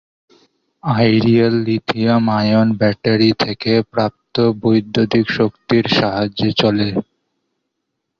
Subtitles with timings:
[0.83, 6.89] I-real lithium ion battery থেকে প্রাপ্ত বৈদ্যুতিক শক্তির সাহায্যে চলে।